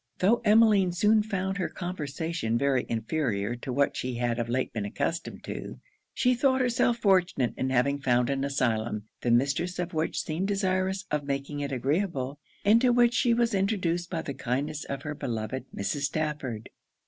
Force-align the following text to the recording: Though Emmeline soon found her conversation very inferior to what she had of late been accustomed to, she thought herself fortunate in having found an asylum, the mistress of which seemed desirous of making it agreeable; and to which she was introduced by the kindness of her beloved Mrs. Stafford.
Though 0.17 0.41
Emmeline 0.43 0.91
soon 0.93 1.21
found 1.21 1.59
her 1.59 1.69
conversation 1.69 2.57
very 2.57 2.87
inferior 2.89 3.55
to 3.57 3.71
what 3.71 3.95
she 3.95 4.15
had 4.15 4.39
of 4.39 4.49
late 4.49 4.73
been 4.73 4.83
accustomed 4.83 5.43
to, 5.43 5.79
she 6.11 6.33
thought 6.33 6.59
herself 6.59 6.97
fortunate 6.97 7.53
in 7.55 7.69
having 7.69 7.99
found 7.99 8.31
an 8.31 8.43
asylum, 8.43 9.03
the 9.21 9.29
mistress 9.29 9.77
of 9.77 9.93
which 9.93 10.23
seemed 10.23 10.47
desirous 10.47 11.05
of 11.11 11.23
making 11.25 11.59
it 11.59 11.71
agreeable; 11.71 12.39
and 12.65 12.81
to 12.81 12.89
which 12.89 13.13
she 13.13 13.35
was 13.35 13.53
introduced 13.53 14.09
by 14.09 14.23
the 14.23 14.33
kindness 14.33 14.85
of 14.85 15.03
her 15.03 15.13
beloved 15.13 15.65
Mrs. 15.71 15.99
Stafford. 16.05 16.71